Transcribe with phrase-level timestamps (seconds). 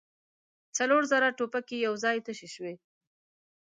[0.77, 2.73] څلور زره ټوپکې يو ځای تشې شوې.